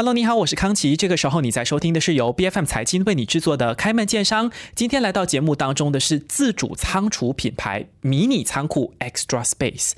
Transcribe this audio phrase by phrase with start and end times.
[0.00, 0.96] Hello，你好，我是康琪。
[0.96, 4.48] 这个时候你在收听的是由 B F M 财经为你制作的《开门见商》。
[4.74, 9.92] 今天来到节目当中的是自主仓储品牌迷你仓库 Extra Space。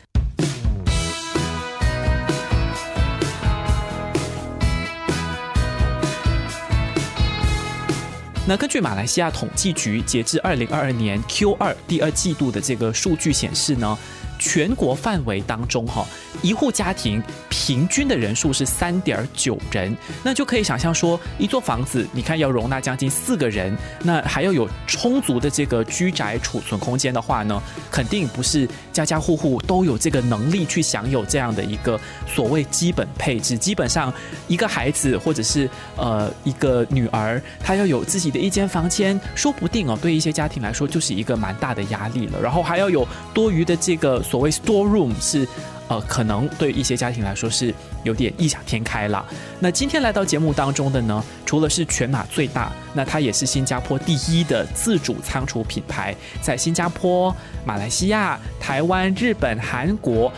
[8.44, 13.96] 那根据马来西亚统计局截至二零二二年 Q 二第二季度的这个数据显示呢，
[14.42, 16.04] 全国范围当中哈，
[16.42, 33.56] 一户家庭平均的人数是三点九人，那就可以想象说，一座房子你看要容纳将近四个人，那还要有充足的这个居宅储存空间的话呢，肯定不是家家户户都有这个能力去享有这样的一个所谓基本配置。
[33.56, 34.12] 基本上，
[34.48, 42.40] 一个孩子或者是呃一个女儿，她要有自己的一间房间，说不定哦，对一些家庭来说就是一个蛮大的压力了。
[42.42, 45.46] 然后还要有多余的这个所谓 store room 是。
[45.88, 49.22] 呃，可能对一些家庭来说是有点异想天开了。
[49.60, 57.34] 那今天来到节目当中的呢，除了是全马最大，那它也是新加坡第一的自主仓储品牌，在新加坡、
[57.66, 60.32] 马来西亚、台湾、日本、韩国，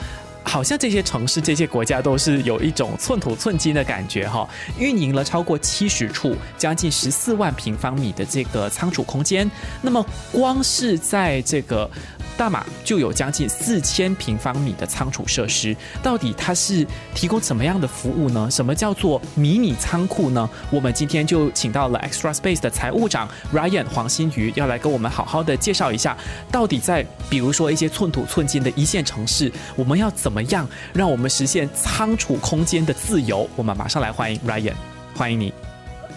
[0.44, 4.48] 好像这些城市、这些国家都是有一种寸土寸金的感觉哈。
[4.78, 9.50] 运营了超过七十处，将近十四万平方米的这个仓储空间。
[9.82, 11.90] 那么，光是在这个
[12.36, 18.48] 大马就有将近四千平方米的仓储设施，到底它是提供什么样的服务呢？
[18.50, 20.48] 什么叫做迷你仓库呢？
[20.70, 26.16] 我们今天就请到了 Extra Space 的财务长 Ryan 黄新瑜，要来跟我们好好的介绍一下，
[26.50, 33.48] 到底在比如说一些寸土寸金的一线城市，我们要怎么样让我们实现仓储空间的自由？
[33.56, 34.74] 我们马上来欢迎 Ryan，
[35.14, 35.52] 欢迎你。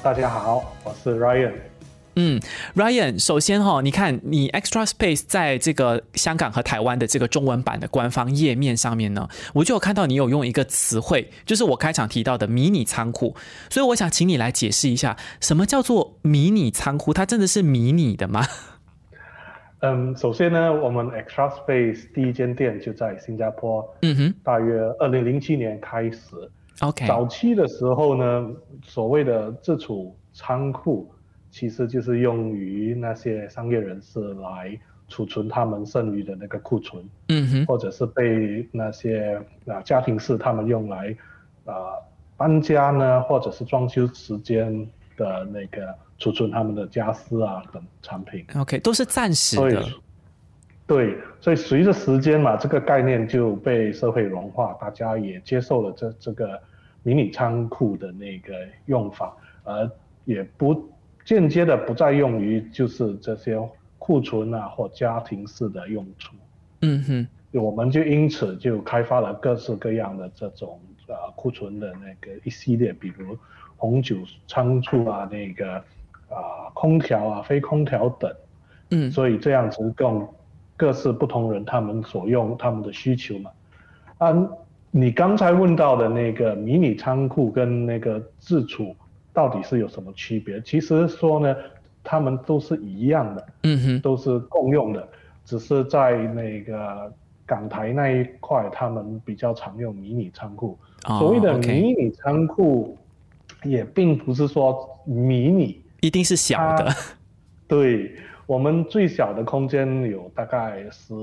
[0.02, 1.52] 大家好，我是 Ryan。
[2.20, 2.42] 嗯
[2.76, 13.36] ，Ryan，首先哈，你看你 Extra Space 在这个香港和台湾的这个中文版的官方页面上面呢，我就有看到你有用一个词汇，就是我开场提到的迷你仓库，
[13.70, 17.14] 所以我想请你来解释一下，什么叫做迷你仓库？
[17.14, 18.48] 它真的是迷你的吗？
[19.80, 24.34] 嗯，首先呢，我们 Extra Space 第一间店就在新加坡，嗯哼。
[24.44, 26.36] 大约二零零七年开始。
[26.82, 28.52] ，OK，早期的时候呢，
[28.84, 31.12] 所谓的自储仓库，
[31.52, 34.76] 其实就是用于那些商业人士来
[35.08, 41.16] 储存他们剩余的那个库存，嗯哼，或者是被那些啊家庭式他们用来
[41.66, 41.74] 啊
[42.36, 44.88] 搬家呢，或者是装修时间
[45.18, 48.46] 的那个储存他们的家私啊等产品。
[48.56, 49.84] OK，都是暂时的，
[50.86, 56.58] 对，所以随着时间嘛，这个概念就被社会融化，大家也接受了这这个
[57.04, 58.54] 迷你仓库的那个
[58.86, 59.36] 用法，
[59.66, 59.90] 而
[60.24, 60.90] 也不
[61.26, 63.60] 间接的不再用于就是这些
[63.98, 66.34] 库存啊或家庭式的用处。
[66.82, 73.38] 嗯哼，我们就因此就开发了各式各样的这种呃库存的那个一系列，比如
[73.78, 74.18] 红酒
[74.48, 75.76] 仓储啊，那个
[76.30, 78.30] 啊、空调啊、非空调等。
[78.90, 80.28] 嗯所以这样子供
[80.76, 83.52] 各式不同人他们所用他们的需求嘛。
[84.18, 84.34] 啊，
[84.92, 88.96] 你刚才问到的那个迷你仓库跟那个自储
[89.34, 90.62] 到底是有什么区别？
[90.62, 91.56] 其实说呢，
[92.04, 95.08] 他们都是一样的，嗯哼，都是共用的，
[95.46, 97.12] 只是在那个
[97.46, 100.78] 港台那一块，他们比较常用迷你仓库。
[101.06, 102.98] 哦所谓的迷你仓库，
[103.64, 106.94] 也并不是说迷你，一定是小的，
[107.68, 111.14] 对我们最小的空间有大概十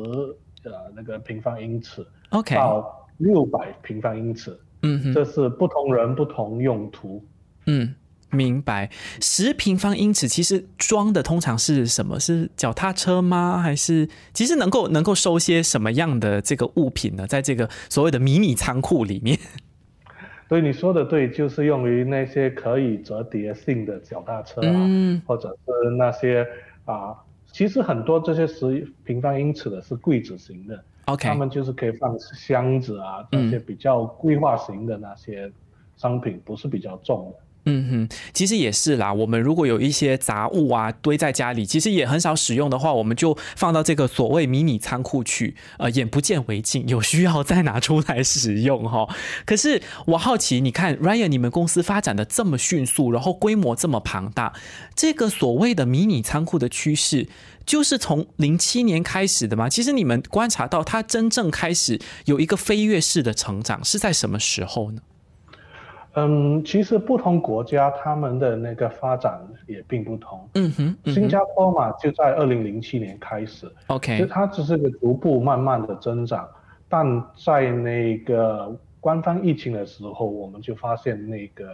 [0.65, 7.25] 呃那个平方英尺 OK，到六百平方英尺，嗯哼，这是不同人不同用途。
[7.67, 7.94] 嗯，
[8.31, 8.91] 明白。
[9.21, 12.19] 十平方英尺其实装的通常是什么？
[12.19, 13.59] 是脚踏车吗？
[13.62, 17.27] 还是其实能够能够收些什么样的这个物品呢？
[17.27, 19.39] 在这个所谓的迷你仓库里面，
[20.49, 26.47] 对你说的对，就是用于那些可以折叠性的脚踏车啊，嗯或者是那些
[26.84, 27.16] 啊，
[27.50, 35.50] 其实很多这些十平方英尺的是柜子型的，，OK，他们就是可以放箱子啊，嗯这些比较规划型的那些
[35.97, 37.44] 商品，不是比较重的。
[37.66, 39.12] 嗯哼，其实也是啦。
[39.12, 49.08] 我们如果有一些杂物啊堆在家里，其实也很少使用的话，我们就放到这个所谓迷你仓库去，呃，眼不见为净，有需要再拿出来使用哈、
[49.46, 54.52] 可是我好奇，你看 Ryan，你们公司发展的这么迅速，然后规模这么庞大，
[54.94, 57.28] 这个所谓的迷你仓库的趋势。
[57.64, 59.70] 就是从零七年开始的吗？
[59.70, 65.00] 其实你们观察到它真正开始有一个飞跃式的成长是在什么时候呢？
[66.14, 70.49] 嗯，其实不同国家他们的那个发展也并不同。
[70.55, 76.49] 嗯哼，嗯哼新加坡嘛，就在二零零七年开始，其实，OK，它只是个逐步慢慢的增长，
[76.88, 81.64] 但在那个官方疫情的时候，我们就发现那个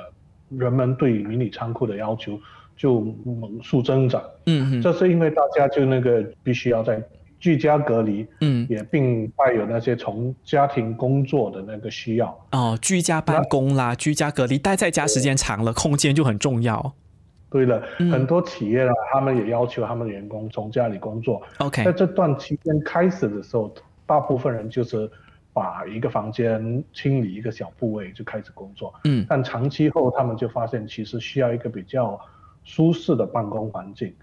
[0.48, 2.38] 人们对迷你仓库的要求
[2.76, 4.22] 就猛速增长。
[4.46, 7.02] 嗯哼这是因为大家就那个必须要在
[7.40, 12.38] 居家隔离，嗯，也并带有那些从家庭工作的那个需要。
[12.52, 16.92] 哦，居家办公啦，居家隔离，待在家时间长了，空间就很重要。
[17.50, 21.42] 对了，嗯很多企业呢，他们也要求他们的员工从家里工作。
[21.58, 23.75] OK，在这段期间开始的时候，
[24.06, 25.10] 大部分人就是
[25.52, 28.94] 把一个房间清理一个小部位就开始工作。
[29.04, 32.20] 嗯但长期后，他们就发现其实需要一个比较
[32.62, 34.14] 舒适的办公环境，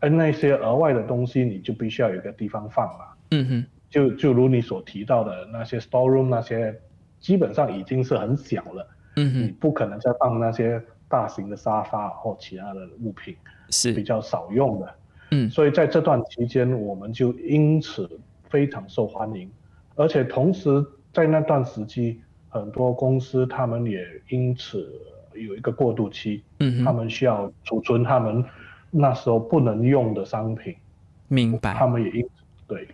[0.00, 3.16] 而那些额外的东西，你就必须要有一个地方放了。
[3.30, 6.74] 嗯哼，就就如你所提到的那些 store room 那些，
[7.20, 13.36] 基本上已经是很小了，你嗯哼，不可能再放那些大型的沙发或其他的物品，
[13.70, 14.94] 是比是，较少用的。
[15.32, 18.18] 嗯所以在这段期间，我们就因此
[18.48, 19.48] 非常受欢迎，
[19.94, 24.92] 而且同时在那段时期，很多公司他们也因此
[25.34, 28.44] 有一个过渡期，嗯哼，他们需要储存他们
[28.90, 30.74] 那时候不能用的商品，
[31.28, 31.74] 明白。
[31.74, 32.30] 他们也因此
[32.66, 32.88] 对。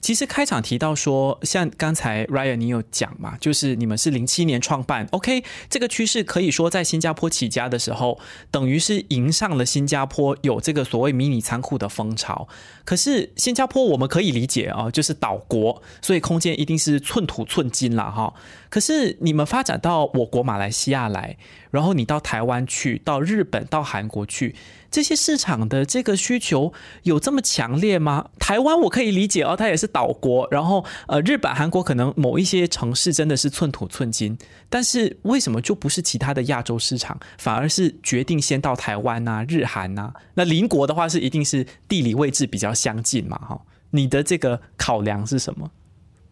[0.00, 8.18] 其实开场提到说，像刚才 Ryan 你有讲嘛，就是你们是零七年创办，OK，这个趋势可以说在新加坡起家的时候，
[8.50, 12.48] 等于是迎上了新加坡有这个所谓迷你仓库的风潮。
[12.86, 18.32] 可是新加坡我们可以理解啊，就是岛国，所以空间一定是寸土寸金了哈。
[18.70, 21.36] 可是你们发展到我国马来西亚来，
[21.70, 24.54] 然后你到台湾去，到日本、到韩国去，
[24.90, 26.72] 这些市场的这个需求
[27.02, 28.30] 有这么强烈吗？
[28.38, 34.38] 台湾我可以理解哦，它也是岛国，然后呃，日本、韩国可能某一些城市真的是寸土寸金，
[34.68, 43.60] 但是为什么就不是其他的亚洲市场，反而是决定先到台湾呐、日韩呐、那邻国的话是一定是地理位置比较相近嘛，哈。
[43.92, 45.68] 你的这个考量是什么？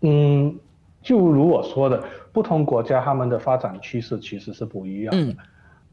[0.03, 0.55] 嗯，
[1.09, 5.33] 就如我说的，不同国家他们的发展趋势其实是不一样的。
[5.33, 5.37] 嗯。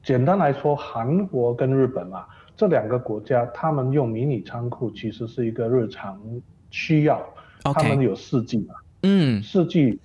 [0.03, 2.25] 简单来说，韩国跟日本嘛，
[2.57, 6.19] 这两个国家，他们用迷你仓库其实是一个日常
[6.69, 7.25] 需要。
[7.63, 9.97] 他们有四季嘛，嗯，四季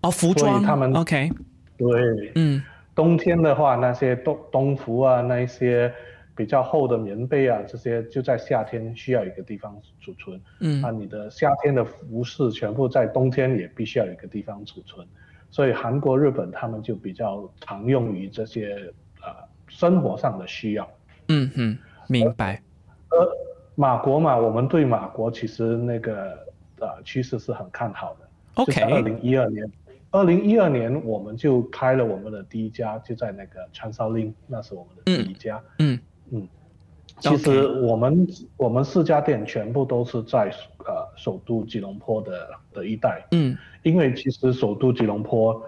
[0.00, 1.30] 哦，服装，所以他们 OK，
[1.76, 2.62] 对，嗯。
[2.94, 5.92] 冬天的话，那些冬冬服啊，那一些
[6.36, 10.40] 比较厚的棉被啊，这些就在夏天需要一个地方储存。
[10.60, 15.06] 嗯啊，你的夏天的服饰全部在冬天也必须要有一个地方储存，
[15.50, 18.92] 所以韩国、日本他们就比较常用于这些
[19.22, 19.32] 呃
[19.68, 20.90] 生活上的需要。
[21.28, 21.78] 嗯嗯，
[22.08, 22.60] 明白，
[23.10, 23.36] 呃
[23.76, 26.46] 马国嘛，我们对马国其实那个
[26.80, 28.28] 呃趋势是很看好的。
[28.54, 29.68] OK 二零一二年，
[30.10, 35.60] 二零一二年我们就开了我们的第一家，就在那个川烧令，那是我们的第一家。
[35.78, 36.00] 嗯嗯，
[37.20, 38.26] 其实我们
[38.56, 43.56] 我们四家店全部都是在呃首都吉隆坡的的一带，嗯。
[43.82, 45.62] 因为其实首都吉隆坡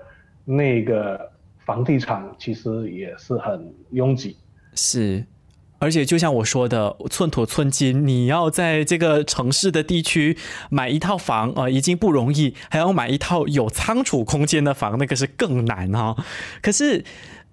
[0.45, 1.31] 那个
[1.65, 4.37] 房地产其实也是很拥挤。
[4.75, 5.25] 是。
[5.79, 10.35] 而且就像我说的，寸土寸金，你要在这个城市的地区
[10.71, 16.17] 买一套房啊、呃，已经不容易，还要买一套有仓储空间的房，那个是更难哈、
[16.63, 17.05] 可是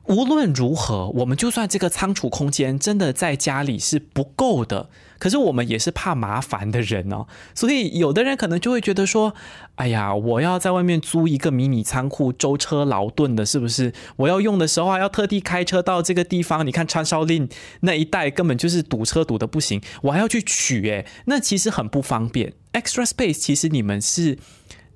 [0.08, 9.34] 无论如何，我们就算这个仓储空间真的在家里是不够的，可是我们也是怕麻烦的人哦，所以有的人可能就会觉得说，
[9.76, 13.94] 哎呀，我要在外面租一个迷你仓库，舟车劳顿的，是不是？
[14.18, 17.48] 我要用的时候还要特地开车到这个地方，你看川烧令
[17.80, 22.52] 那一带根本就是堵车堵的不行，我还要去取，诶，那其实很不方便。
[22.74, 24.38] Extra Space，其实你们是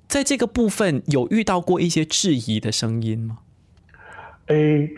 [0.10, 3.38] 在这个部分有遇到过一些质疑的声音吗？
[4.48, 4.90] 诶，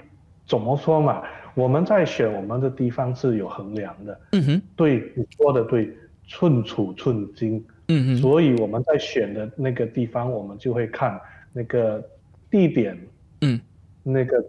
[0.45, 1.23] 怎么说嘛？
[1.55, 4.19] 我们在选我们的地方是有衡量的。
[4.31, 5.89] 嗯哼，对，你说的对，
[6.27, 7.63] 寸土寸金。
[7.87, 11.19] 嗯哼，所以我们在选的那个地方，我们就会看
[11.51, 12.03] 那个
[12.49, 12.97] 地点，
[13.41, 13.59] 嗯
[14.03, 14.43] 那个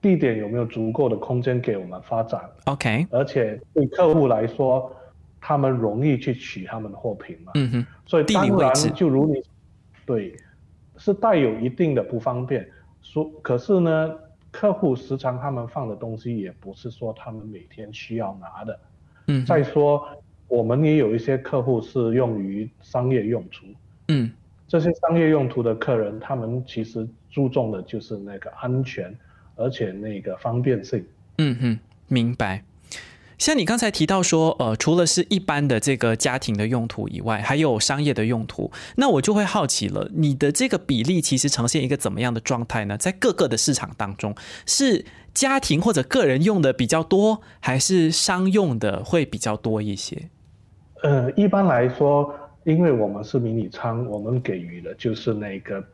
[0.00, 4.94] 地点有没有足够的空间给我们发展，，OK，而且对客户来说，
[5.40, 7.52] 他们容易去取他们的货品嘛。
[7.56, 9.42] 嗯哼，所以当然就如你
[10.06, 10.36] 对，
[10.96, 12.66] 是带有一定的不方便。
[13.02, 14.14] 说可是呢，
[14.56, 18.80] 客户时常他们放的东西也不是说他们每天需要拿的。
[19.26, 20.08] 嗯，再说，
[20.48, 23.66] 我们也有一些客户是用于商业用途，
[24.08, 24.32] 嗯
[24.66, 29.14] 这些商业用途的客人，他们其实注重的就是那个安全，
[29.56, 31.04] 而且那个方便性。
[31.36, 32.64] 嗯哼，明白。
[33.38, 42.96] 像你刚才提到说，呃，除了是一般的这个家庭的用途以外，还有商业的用途，那我就会好奇了，你的这个比例其实呈现一个怎么样的状态呢？
[42.96, 50.30] 在各个的市场当中，是家庭或者个人用的比较多，还是商用的会比较多一些？
[51.02, 55.84] 呃，一般来说，因为我们是迷你仓，我们给予的就是那个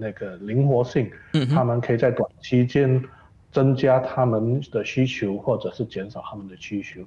[0.00, 3.02] 那个灵活性，嗯他们可以在短期间
[3.52, 7.02] 增加他们的需求，或者是减少他们的需求。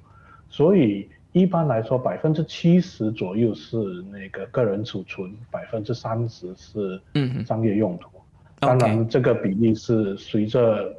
[0.48, 3.76] 所以一般来说，百分之七十左右是
[4.10, 8.08] 那个个人储存，百分之三十是嗯商业用途。
[8.60, 10.94] 当然，这个比例是随着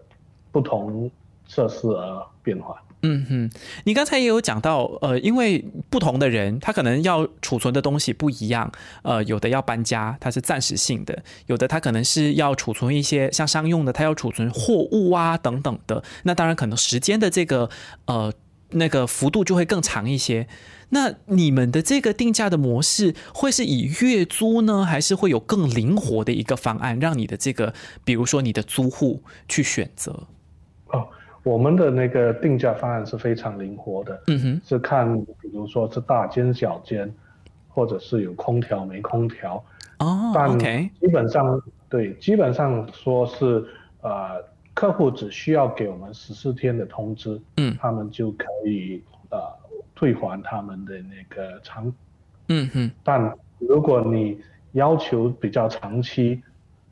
[0.51, 1.09] 不同
[1.47, 2.83] 设施而变化。
[3.03, 3.49] 嗯哼，
[3.83, 8.71] 你刚才也有讲到，呃，因为不同的人，他可能要储存的东西不一样，
[9.03, 11.13] 呃，有的要搬家，它是暂时性的；
[11.45, 16.03] 有的他可能是要储存一些像商用的，他要储存货物啊等等的。
[16.23, 17.69] 那当然，可能时间的这个
[18.05, 18.33] 呃
[18.71, 20.47] 那个幅度就会更长一些。
[20.89, 27.73] 那你们的这个定价的模式会是以月租呢，还是会有更灵活的一个方案，让你的这个，
[28.03, 30.27] 比如说你的租户去选择？
[31.47, 37.11] 哦，我们的那个定价方案是非常灵活的，嗯哼，是看比如说是大间小间，
[37.69, 39.63] 或者是有空调没空调，
[39.99, 43.65] 哦但基本上对，基本上说是
[44.01, 47.75] 呃，客户只需要给我们十四天的通知，嗯。
[47.79, 49.39] 他们就可以呃
[49.95, 51.91] 退还他们的那个长，
[52.49, 52.91] 嗯哼。
[53.03, 54.39] 但如果你
[54.73, 56.43] 要求比较长期，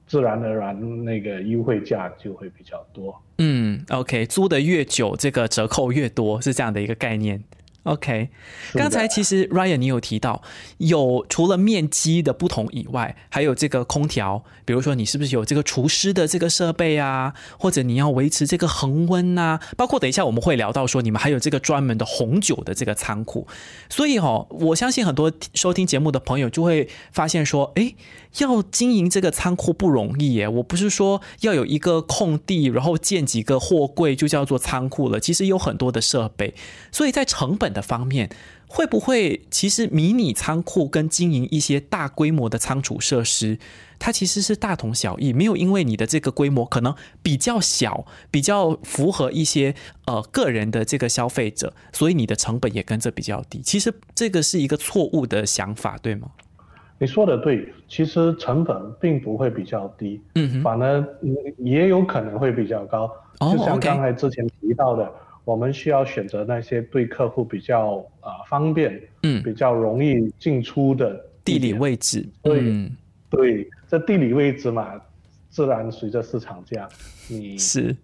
[0.07, 3.19] 自然而然那个优惠价就会比较多。
[3.37, 7.43] 嗯，OK，租的越久，这个折扣越多，是这样的一个概念。
[7.85, 8.29] OK，
[8.73, 10.41] 刚才其实 Ryan 你有提到，
[10.79, 23.45] 有除了面积的不同以外，还有这个空调，比如说你是不是有这个除湿的这个设备啊，或者你要维持这个恒温呐、包括等一下我们会聊到说，你们还有这个专门的红酒的这个仓库，
[23.87, 27.95] 所以哦，我相信很多收听节目的朋友就会发现说，诶，
[28.39, 30.47] 要经营这个仓库不容易耶。
[30.47, 36.55] 我不是说要有一个空地，然后建几个货柜就叫做仓库了，其实有很多的设备，
[36.91, 38.31] 所以在成本的方面。
[38.67, 43.59] 会不会其实迷你仓库跟经营一些大规模的仓储设施，
[43.99, 49.75] 它其实是大同小异，没有因为你的这个规模可能比较小，比较符合一些
[50.07, 53.61] 呃个人的这个消费者，所以你的成本也跟着比较低。
[53.61, 56.27] 其实这个是一个错误的想法，对吗？
[56.97, 63.09] 你说的对，其实成本并不会比较低，嗯，反而嗯也有可能会比较高。
[63.39, 65.11] 哦就像刚才之前提到的，
[65.45, 72.97] 我们需要选择那些对客户比较呃方便、嗯，比较容易进出的地理位置，对嗯，
[73.29, 74.99] 对，这地理位置嘛，
[75.49, 76.89] 自然随着市场价，
[77.29, 77.95] 你是，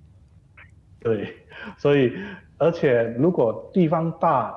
[1.00, 1.34] 对，
[1.78, 2.14] 所以
[2.58, 4.56] 而且如果地方大，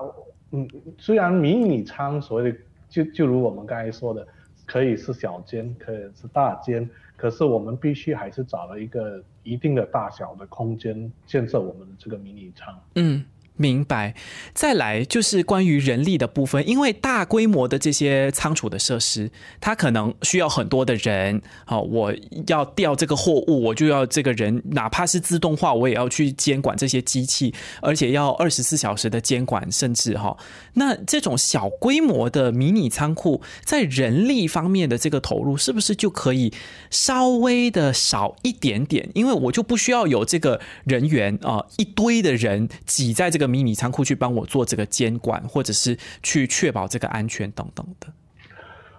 [0.52, 2.58] 嗯，虽然迷你仓所谓的
[2.90, 4.26] 就就如我们刚才说的，
[4.66, 6.88] 可以是小间，可以是大间，
[7.24, 12.78] 可是我们必须还是找了一个一定的大小的空间建设我们的这个迷你仓。
[12.96, 13.24] 嗯。
[13.56, 14.14] 明白，
[14.52, 19.30] 再来就是关于人力的部分，因为大规模的这些仓储的设施，
[19.60, 21.40] 它可能需要很多的人。
[21.64, 22.12] 好、我
[22.48, 30.36] 要调这个货物，我就要这个人，哪怕是自动化，我也要去监管这些机器，而且要二十四小时的监管，甚至哈、
[30.74, 36.52] 那这种小规模的迷你仓库，在人力方面的这个投入，是不是就可以
[36.90, 39.08] 稍微的少一点点？
[39.14, 48.06] 因为我就不需要有这个人员啊、一堆的人挤在这个迷你仓库去帮我做这个监管，或者是去确保这个安全等等的。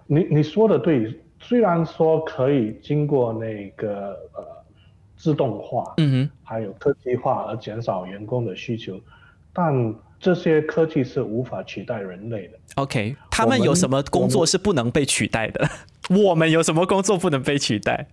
[0.08, 4.46] 你你说的对，虽然说可以经过那个呃
[5.18, 9.00] 自动化，嗯哼还有科技化而减少员工的需求，
[9.52, 12.58] 但这些科技是无法取代人类的。
[12.75, 15.68] ，OK，他们有什么工作是不能被取代的？
[16.10, 18.08] 我们有什么工作不能被取代？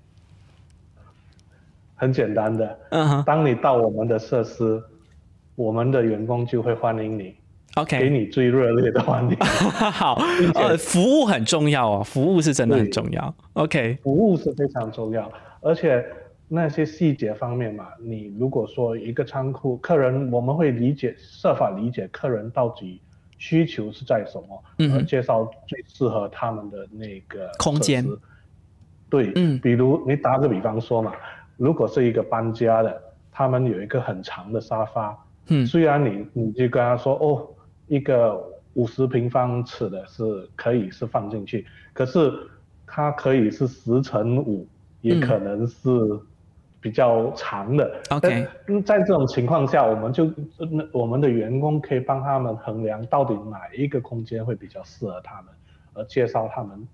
[1.95, 4.83] 很简单的，嗯哼当你到我们的设施，
[5.55, 7.37] 我们的员工就会欢迎你，给
[7.75, 9.37] ，OK，给你最热烈的欢迎。
[9.93, 10.19] 好，
[10.55, 13.35] 呃，服务很重要哦，服务是真的很重要。
[13.55, 15.31] OK，服务是非常重要，
[15.61, 16.05] 而且
[16.49, 23.01] 那些细节方面嘛，你如果说一个仓库客人，我们会理解设法理解客人到底
[23.39, 28.07] 需求是在什么，嗯而介绍最适合他们的那个空间。
[29.11, 31.13] 对，嗯比如你打个比方说嘛，
[31.57, 35.17] 如果是一个搬家的，他们有一个很长的沙发，
[35.49, 35.67] 嗯。
[35.67, 37.49] 虽然你你就跟他说哦，
[37.87, 38.43] 一个
[38.75, 42.33] 五十平方尺的是可以是放进去，可是
[42.87, 44.67] 它可以是十乘五，
[45.01, 45.91] 也嗯可能是
[46.81, 48.01] 比较长的。
[48.11, 50.25] OK 但在这种情况下，我们就
[50.71, 55.47] 那我们的员工可以帮他们衡量到底哪一个空间会比较适合他们，
[55.95, 56.89] 而介绍他们，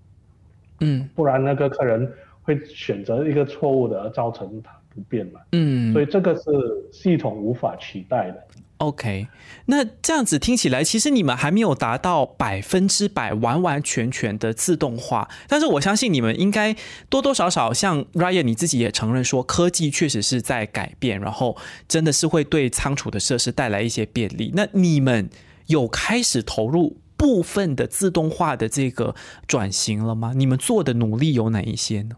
[0.81, 1.09] 嗯。
[1.15, 2.11] 不然那个客人
[2.43, 5.39] 会选择一个错误的，而造成他不变嘛。
[5.51, 6.43] 嗯，所以这个是
[6.91, 8.43] 系统无法取代的。
[8.77, 9.27] OK，
[9.65, 16.73] 那这样子听起来，其实你们还没有达到百分之百完完全全的自动化，但是我相信你们应该
[17.09, 21.57] 多多少少，像 Ryan 你自己也承认说，科技确实是在改变，然后
[21.89, 24.53] 真的是会对仓储的设施带来一些便利。
[24.55, 25.29] 那你们
[25.67, 29.13] 有开始投入部分的自动化的这个
[29.45, 30.31] 转型了吗？
[30.33, 32.15] 你们做的努力有哪一些呢？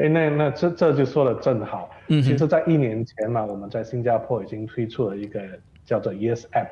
[0.00, 1.90] 哎，那那这这就说的正好。
[2.08, 5.40] 嗯，其实，在一年前嘛，我们在新加坡已经推出了一个
[5.84, 6.70] 叫做 Yes App。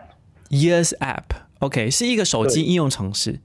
[0.49, 3.39] Yes App，OK，是一个手机应用程式。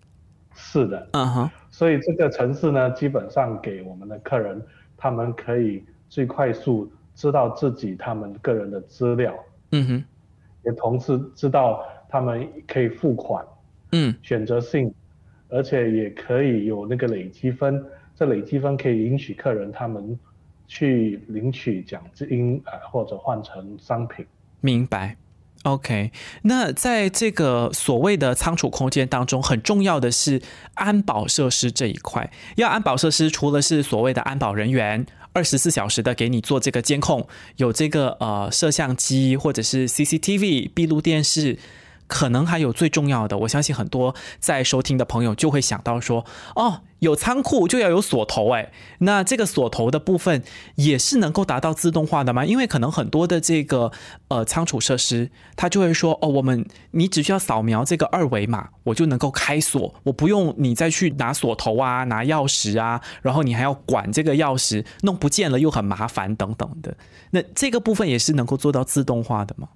[0.56, 1.52] 是的，嗯哼。
[1.70, 4.62] 所以这个城市呢，基本上给我们的客人，
[4.96, 9.36] 他们可以最快速知道自己他们个人的资料。
[9.72, 10.04] 嗯哼。
[10.64, 13.46] 也同时知道他们可以付款。
[13.92, 14.16] 嗯。
[14.22, 14.94] 选择性，
[15.50, 17.84] 而且也可以有那个累积分。
[18.24, 20.18] 这累积分可以允许客人他们
[20.66, 24.26] 去领取奖金，呃，或者换成商品。
[24.62, 25.18] 明白
[25.64, 26.10] ，OK。
[26.44, 30.42] 那在这个所谓的仓储空间当中，很重要的是
[30.76, 32.32] 安保设施这一块。
[32.56, 37.28] 要安保设施，除了是所谓的安保人员，二十四小时的给你做这个监控，
[37.58, 41.60] 有这个呃摄像机或者是 CCTV 闭路电视。
[42.14, 46.24] 可能还有最重要的，我相信很多在收听的朋友就会想到说，
[46.56, 50.44] 哦，有仓库就要有锁头，哎，那这个锁头的部分
[50.76, 52.46] 也是能够达到自动化的吗？
[52.46, 53.92] 因为可能很多的这个
[54.28, 66.96] 呃仓储设施，它就会说，哦，我们你只需要扫描这个二维码，我就能够开锁，我不用你再去拿锁头啊，拿钥匙啊，然后你还要管这个钥匙弄不见了又很麻烦等等的，
[67.32, 69.70] 那这个部分也是能够做到自动化的吗？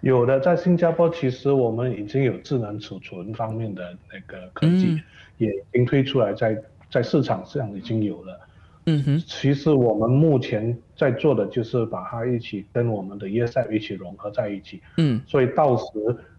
[0.00, 5.00] 有的，在新加坡，其实我们已经有智能储存方面的那个科技，
[5.38, 8.40] 也已经推出来，在在市场上已经有了。
[8.86, 14.80] 嗯哼，其实我们目前在做的就是把它一起跟我们的 e s 一起融合在一起。
[14.96, 15.86] 嗯，所以到时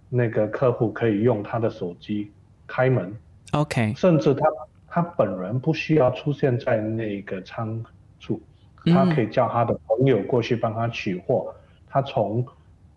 [0.10, 2.32] 那个客户可以用他的手机
[2.66, 3.16] 开门
[3.52, 4.46] ，OK，甚至他
[4.88, 7.84] 他本人不需要出现在那个仓
[8.20, 8.42] 储，
[8.86, 11.56] 他可以叫他的朋友过去帮他取货，
[11.88, 12.46] 他从。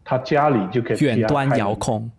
[0.04, 2.11] 他家里就可以远端遥控，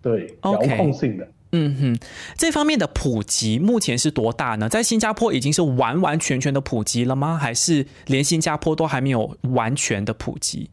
[0.00, 1.28] 对，遥控性的。
[1.56, 1.98] 嗯哼，
[2.36, 4.68] 这方面的普及目前是多大呢？
[4.68, 7.36] 在新加坡已经是完完全全的普及了吗？
[7.36, 10.68] 还是连新加坡都还没有完全的普及？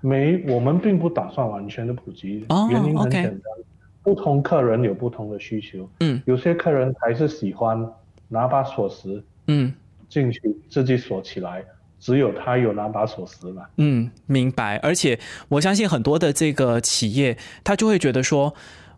[0.00, 2.44] 没，我们并不打算完全的普及。
[2.48, 3.42] 哦原因很简单，
[4.02, 5.88] 不同客人有不同的需求。
[6.00, 7.88] 嗯，有些客人还是喜欢
[8.26, 9.72] 拿把锁匙，嗯，
[10.08, 11.64] 进去自己锁起来。
[12.00, 13.62] 只有他有拿把锁匙嘛？
[13.76, 14.78] 嗯，明白。
[14.78, 18.54] 而且我相信很多的这个企业，他就会觉得说，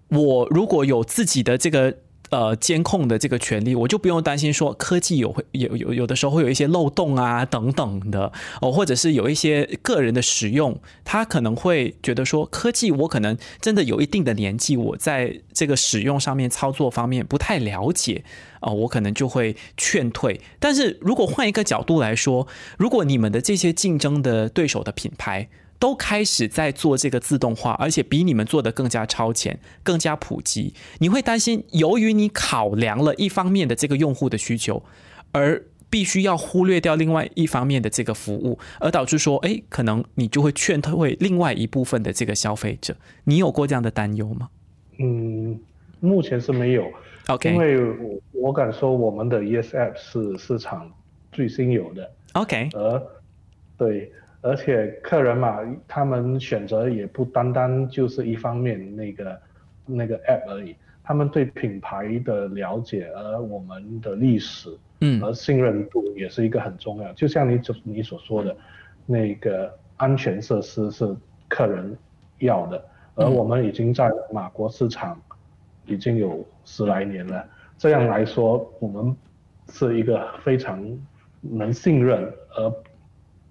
[0.09, 1.99] 我如果有自己的这个。
[2.33, 18.25] 呃，监控的这个权利，我就不用担心说科技有会有有有的时候会有一些漏洞啊等等的哦，或者是有一些个人的使用，他可能会觉得说科技我可能真的有一定的年纪，我在这个使用上面操作方面不太了解
[18.61, 20.41] 啊，我可能就会劝退。
[20.59, 25.51] 但是如果换一个角度来说，如果你们的这些竞争的对手的品牌，
[25.83, 30.73] 都开始在做这个自动化，而且比你们做的更加超前、更加普及。
[31.01, 34.85] 你会担心，由于你考量了一方面的这个用户的需求，
[35.33, 42.95] 而必须要忽略掉另外一方面的这个服务，而导致说，哎，可能你就会劝退另外一部分的这个消费者。
[43.25, 44.49] 你有过这样的担忧吗？
[45.01, 45.59] 嗯，
[45.99, 46.89] 目前是没有。
[47.27, 50.89] OK，因为我我敢说，我们的 ESF 是市场
[51.33, 52.09] 最新有的。
[52.35, 53.03] OK，而
[53.77, 54.13] 对。
[54.43, 59.41] 而且客人嘛，他们选择也不单单就是一方面那个
[59.87, 60.75] 那个 app 而已，
[61.05, 67.13] 他们对品牌的了解，而我们的历史，嗯，而信任度也是一个很重要。
[67.13, 68.57] 就像你所你所说的，
[69.07, 71.17] 那个安全设施是
[71.49, 71.97] 客人
[72.41, 75.23] 要的，而我们已经在马国市场
[75.87, 77.47] 已经有十来年了，
[77.79, 79.17] 这样来说，我们
[79.69, 80.85] 是一个非常
[81.41, 82.23] 能信任
[82.57, 82.75] 而。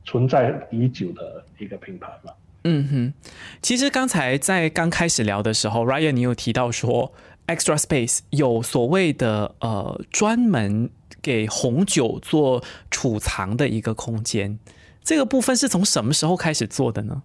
[0.03, 2.31] 存在已久的一个品牌嘛。
[2.63, 3.13] 嗯哼，
[3.59, 7.11] 其实刚才在刚开始聊的时候，Ryan 你有提到说
[7.47, 10.91] ，Extra Space 有所谓的呃专门
[11.23, 14.59] 给红酒做储藏的一个空间，
[15.03, 17.23] 这个部分是从什么时候开始做的呢？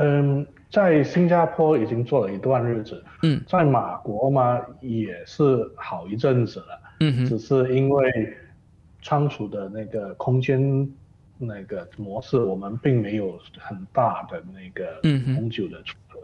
[0.00, 8.10] 嗯，在新加坡已经做了一段日子，嗯，在马国嘛也是好一阵子了，嗯哼，只是因为
[9.00, 10.90] 仓储的那个空间。
[11.42, 15.00] 那个模式，我们并没有很大的那个
[15.34, 16.22] 红酒的储存。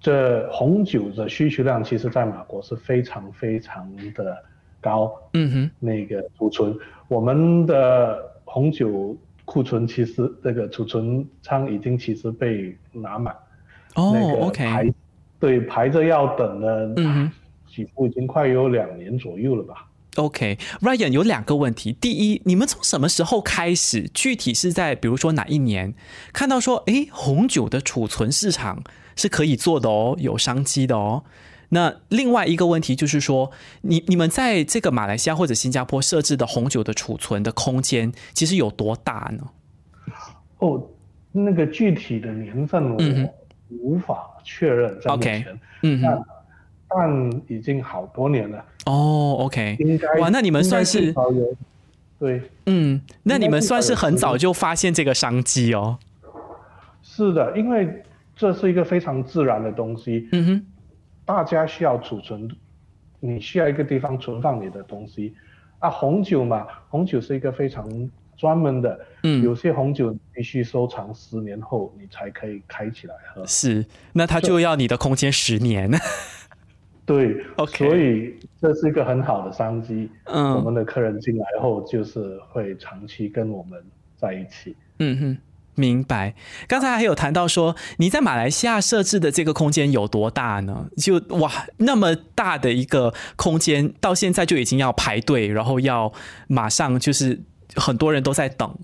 [0.00, 4.36] 这红酒的需求量，其实在马国是非常非常的
[4.80, 5.12] 高。
[5.32, 6.76] 嗯哼，那个储存，
[7.08, 13.34] 我们的红酒库存其实那个储存仓已经其实被拿满，
[13.94, 14.94] 哦那个，OK，排
[15.38, 17.32] 对排着要等的，嗯哼
[17.66, 19.88] 几乎已经快有两年左右了吧。
[20.16, 21.92] OK，Ryan 有两个问题。
[21.92, 24.10] 第一，你们从什么时候开始？
[24.12, 25.94] 具体是在比如说哪一年
[26.32, 28.82] 看到说，诶，红酒的储存市场
[29.16, 31.24] 是可以做的哦，有商机的哦。
[31.70, 39.48] 那另外一个问题就是说，你你们在这个马来西亚或者新加坡设置的红酒的储存的空间，其实有多大呢？
[40.58, 40.86] 哦，
[41.32, 46.24] 那个具体的年份嗯我无法确认，在目 OK 前，嗯哼，
[46.94, 51.14] 但但已经好多年了，哦，OK，应该哇，那你们算是
[52.18, 55.98] 对，嗯，那你们算是很早就发现这个商机哦。
[57.02, 58.02] 是的，因为
[58.36, 60.66] 这是一个非常自然的东西，嗯哼，
[61.24, 62.48] 大家需要储存，
[63.20, 65.34] 你需要一个地方存放你的东西。
[65.80, 67.84] 啊，红酒嘛，红酒是一个非常
[68.36, 73.44] 专门的，嗯有些红酒必须收藏十年后你才可以开起来喝。
[73.46, 75.90] 是，那它就要你的空间十年。
[77.14, 80.08] 对 OK 所以这是一个很好的商机。
[80.24, 83.82] 嗯我们的客人进来后，就是会长期跟我们
[84.16, 84.76] 在一起。
[84.98, 85.38] 嗯哼，
[85.74, 86.34] 明白。
[86.68, 90.88] 刚才还有谈到说，你在马来西亚设置的这个空间有多大呢？
[90.96, 96.12] 就哇，那么大的一个空间，到现在就已经要排队，然后要
[96.46, 97.40] 马上就是
[97.74, 98.76] 很多人都在等。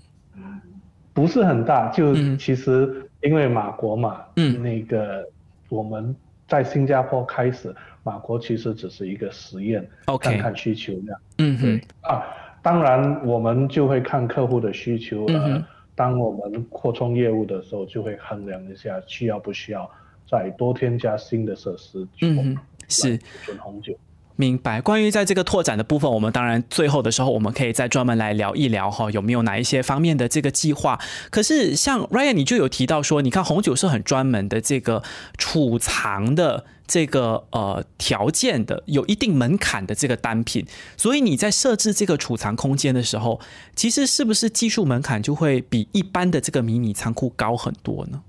[1.13, 5.25] 不是很大，就嗯其实因为马国嘛，嗯那个
[5.67, 6.15] 我们
[6.47, 7.75] 在新加坡开始，
[8.09, 11.19] 马国其实只是一个实验 OK 看看需求量。
[11.37, 12.23] 嗯哼，啊，
[12.63, 19.89] 当然我们就会看客户的需求，嗯当我们扩充业务的时候，就会衡量一下需要不需要
[20.31, 23.19] 再多添加新的设施，嗯哼，是。
[23.59, 23.93] 红酒。
[24.37, 24.79] 明白。
[24.79, 30.97] 关于在这个拓展的部分，我们当然最后的时候，我们可以再专门来聊一聊哈，有没有哪一些方面的这个计划？
[31.29, 35.03] 可是像 Ryan，你就有提到说，你看红酒是很专门的这个
[35.37, 40.65] 储藏的这个呃条件的，有一定门槛的这个单品，
[40.97, 43.39] 所以你在设置这个储藏空间的时候，
[43.75, 48.21] 其实是不是技术门槛就会比一般的这个迷你仓库高很多呢？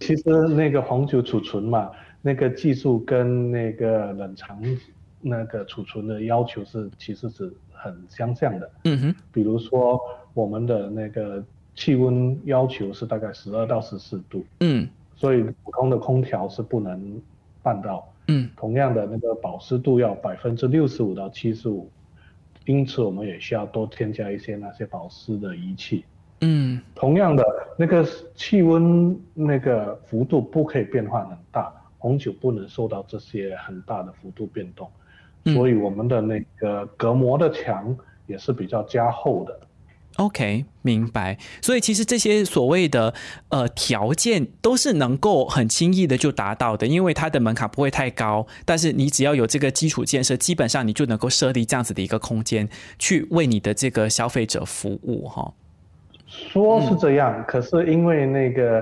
[0.00, 0.22] 其实
[0.56, 4.60] 那个红酒储存嘛，那个技术跟那个冷藏
[5.20, 8.70] 那个储存的要求是其实是很相像的。
[8.84, 10.00] 嗯哼，比如说
[10.34, 11.42] 我们的那个
[11.76, 17.20] 气温要求是大概十二到十四度，嗯所以普通的空调是不能
[17.62, 18.06] 办到。
[18.30, 21.90] 嗯同样的那个保湿度要百分之六十五到七十五，
[22.66, 26.04] 因此我们也需要多添加一些那些保湿的仪器。
[26.42, 27.42] 嗯同样的，
[27.78, 34.90] 那个气温那个幅度不可以变化很大，红酒不能受到这些很大的幅度变动，
[35.44, 39.58] 嗯所以我们的那个隔膜的墙也是比较加厚的。
[40.18, 41.38] OK，明白。
[41.62, 43.14] 所以其实这些所谓的
[43.50, 48.44] 呃条件都是能够很轻易的就达到的，因为它的门槛不会太高。
[48.64, 55.54] 但是你只要有这个基础建设，基本上你就能够设立这样子的一个空间，去为你的这个消费者服务哈。
[56.26, 58.80] 说是这样，可是因为那个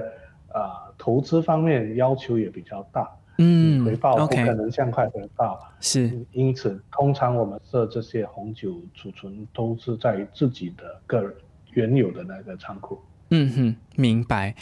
[0.54, 0.62] 呃
[0.96, 3.06] 投资方面要求也比较大，
[3.38, 5.58] 嗯回报不可能像快回报。
[5.80, 11.34] 是因此，通常我们设这些红酒储存都是在自己的个人
[11.72, 12.98] 原有的那个仓库。
[13.30, 14.54] 嗯哼，明白。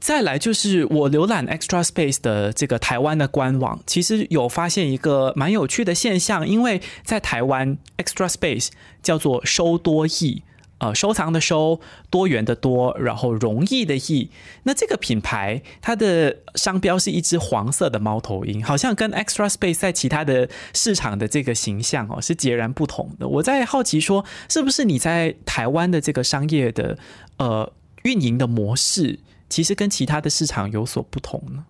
[0.00, 8.70] 再来就是我浏览 Extra Space 的这个台湾的官网，其实有发现一个蛮有趣的现象，因为在台湾 Extra Space
[9.02, 10.44] 叫做收多益。
[10.80, 14.30] 呃，收藏的收，多元的多，然后容易的易。
[14.62, 23.28] 那这个品牌它的商标是一只黄色的猫头鹰，好像跟 Extra Space 在其他的市场的这个形象哦是截然不同的。
[23.28, 26.96] 我在好奇说，是不是你在台湾的这个商业的
[27.36, 27.70] 呃
[28.04, 29.18] 运营的模式，
[29.50, 31.62] 其实跟其他的市场有所不同呢？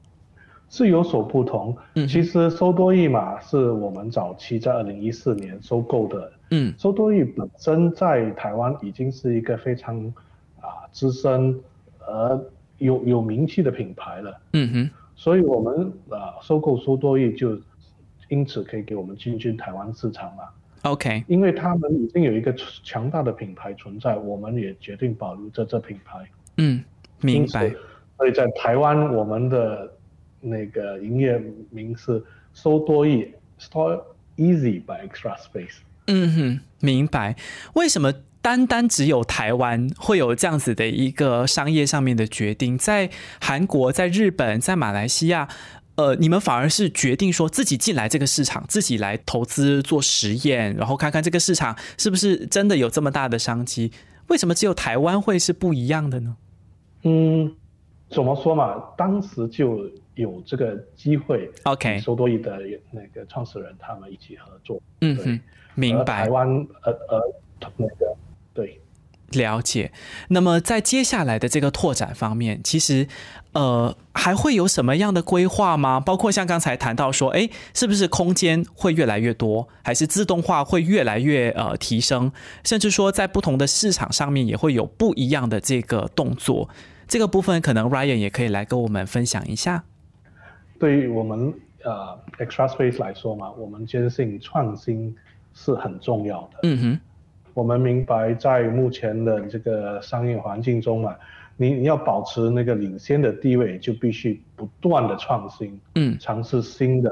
[0.70, 1.76] 是有所不同。
[1.96, 6.32] 嗯其实收多益码是我们早期在二零一四年收购的。
[6.50, 10.04] 嗯收多益本身在台湾已经是一个非常
[10.60, 11.58] 啊资深
[12.00, 12.40] 而
[12.78, 17.58] 有有名气的品牌了，嗯哼所以我们啊收购收多益就
[18.28, 20.50] 因此可以给我们进军台湾市场了。
[20.82, 26.18] ，OK，因为他们已经有一个强大的品牌存在，我们也决定保留这这品牌。
[26.56, 26.82] 嗯，
[27.20, 27.70] 明白。
[28.16, 29.92] 所以在台湾，我们的
[30.40, 32.22] 那个营业名是
[32.54, 34.02] 收多益 （Store
[34.36, 35.78] Easy by Extra Space）。
[36.12, 37.36] 嗯哼，明白。
[37.74, 42.76] 为什么单单只有台湾会有这样子的一个商业上面的决定？
[42.76, 43.08] 在
[43.40, 45.48] 韩国、在日本、在马来西亚，
[45.94, 53.92] 呃，你们反而是决定说自己进来这个市场，自己来投资做实验，然后看看这个市场是不是真的有这么大的商机。
[54.28, 56.36] 为什么只有台湾会是不一样的呢？
[57.04, 57.54] 嗯，
[58.10, 58.74] 怎么说嘛？
[58.96, 59.80] 当时就
[60.20, 62.58] 有这个机会，OK，收多益的
[62.90, 64.80] 那个创始人他们一起合作。
[65.00, 65.40] 嗯哼，
[65.74, 66.24] 明白。
[66.24, 66.48] 台湾
[66.84, 68.16] 呃呃那个
[68.54, 68.80] 对。
[69.32, 69.92] 了解，
[70.30, 73.06] 那么在接下来的这个拓展方面，其实，
[73.52, 76.00] 呃，还会有什么样的规划吗？
[76.00, 82.32] 包括像刚才谈到说，哎，是不是空间会越来越多，还是自动化会越来越呃提升，
[82.64, 86.68] 甚至说在不同的市场上面也会有不一样的这个动作？
[87.06, 89.84] 这个部分可能 Ryan 也可以来跟我们分享一下。
[90.80, 95.14] 对于我们呃 Extra Space 来说嘛，我们坚信创新
[95.54, 96.60] 是很重要的。
[96.64, 97.00] 嗯哼。
[97.52, 101.16] 我们明白，在目前的这个商业环境中嘛，
[101.56, 107.10] 你你要保持那个领先的地位，就必须不断的创新，嗯，尝试新的。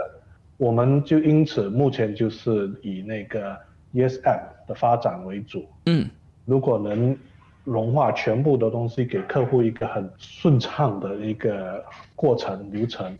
[0.56, 3.56] 我们就因此目前就是以那个
[3.92, 6.08] Yes App 的发展为主，嗯，
[6.46, 7.16] 如果能
[7.64, 13.18] 融化全部的东西，给客户一个很顺畅的一个过程流程，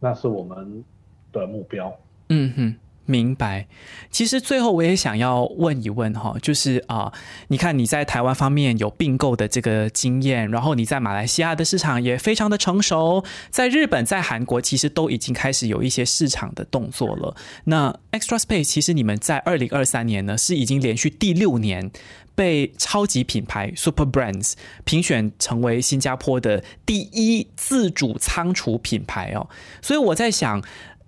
[0.00, 0.84] 那是我们
[1.30, 1.96] 的目标。
[2.30, 2.89] 嗯哼。
[3.10, 3.66] 明白，
[4.08, 7.12] 其实最后我也想要问一问哈，就是啊，
[7.48, 17.34] 你看你在台湾方面有并购的这个经验，然后你在马来西亚的市场也非常的成熟，在日本、在韩国其实都已经开始有一些市场的动作了。
[17.64, 21.90] 那 Extra Space 其实你们在二零二三年呢是已经连续第六年
[22.36, 24.52] 被超级品牌 Super Brands
[24.84, 29.48] 评选成为新加坡的第一自主仓储品牌哦，
[29.82, 30.62] 所以我在想。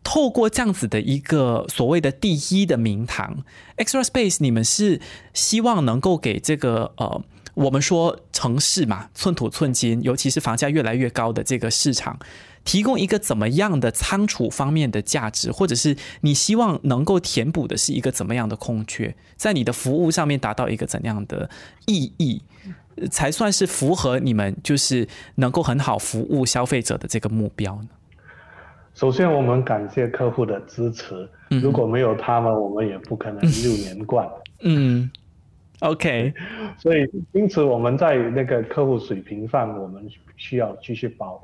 [0.05, 3.45] 透过这样子的一个所谓的第一的名堂
[3.77, 5.01] ，Extra Space，你们是
[5.33, 7.23] 希望能够给这个呃，
[7.55, 12.19] 我们说城市嘛，寸土寸金，尤其是房价越来越高的这个市场，
[12.65, 21.49] 提供一个怎么样的仓储方面的价值，或者是你希望能够填补的是一个怎么样的空缺，在你的服务上面达到一个怎样的
[21.87, 22.43] 意义，
[23.11, 27.89] 才算是符合你们就是能够很好服务消费者的这个目标呢？
[28.95, 31.27] 首先，我们感谢客户的支持。
[31.63, 34.29] 如果没有他们，我们也不可能六年冠。
[34.61, 35.11] 嗯
[35.81, 36.33] ，OK。
[36.79, 41.43] 所以，因此我们在那个客户水平上，我们需要继续保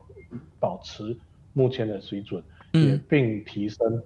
[0.61, 1.17] 保持
[1.55, 4.03] 目前的水准，也并提升。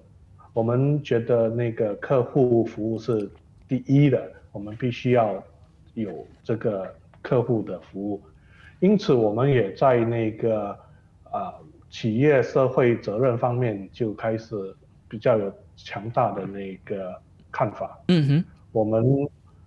[0.53, 3.29] 我们觉得那个客户服务是
[3.67, 5.43] 第一的，我们必须要
[5.95, 8.23] 有这个客户的服务。
[8.79, 10.79] 因此，我们也在那个
[11.25, 11.53] 啊。
[11.93, 14.57] 企业社会责任方面就开始
[15.09, 17.15] 比较有强大的那个
[17.51, 18.01] 看法。
[18.09, 19.05] 嗯哼，我们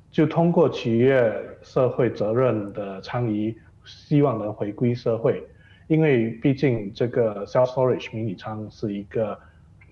[0.10, 5.44] 就通过企业社会责任的参与，希望能回归社会，
[5.88, 9.38] 因为毕竟这个 self storage 迷你仓是一个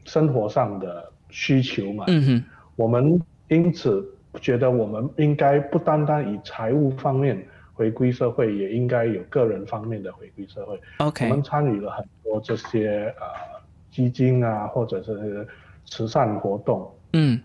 [0.03, 2.05] 生活上的需求嘛。
[2.07, 2.43] 嗯哼，
[2.75, 4.03] 我们因此
[4.41, 7.45] 觉得我们应该不单单以财务方面。
[7.73, 10.79] 回归社会也应该有个人方面的回归社会。
[10.99, 13.25] OK，我们参与了很多这些呃
[13.91, 15.47] 基金啊，或者是
[15.85, 16.89] 慈善活动。
[17.13, 17.41] 嗯。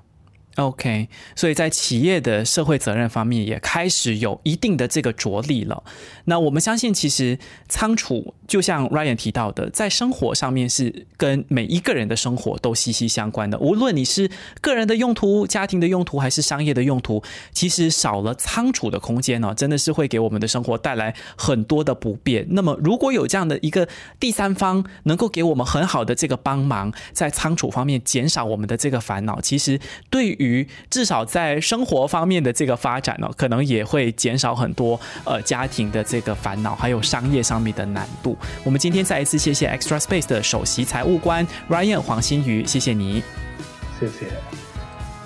[0.58, 5.84] OK，所以在企业的社会责任方面也开始有一定的这个着力了。
[6.24, 13.56] 那我们相信，其实仓储就像 Ryan 提到的，在生活上面是跟每一个人的生活都息息相关的。
[13.60, 14.28] 无论你是
[14.60, 22.44] 个人的用途、家庭的用途，还是商业的用途，其实少了仓储的空间呢，真的是会给我们的生活带来很多的不便。
[22.50, 29.78] 那么，如果有这样的一个第三方能够给我们很好的这个帮忙，在仓储方面减少我们的这个烦恼，其实
[30.10, 38.36] 对于于至少在生活方面的这个发展呢，可能也会减少很多呃家庭的这个烦恼，还有商业上面的难度。
[38.64, 43.22] 我们今天再一次谢谢 Extra Space 的首席财务官 Ryan 黄新宇，谢谢你，
[44.00, 44.67] 谢谢。